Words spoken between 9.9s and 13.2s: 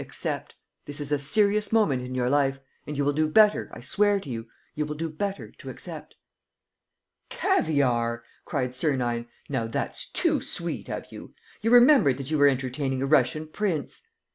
too sweet of you.... You remembered that you were entertaining a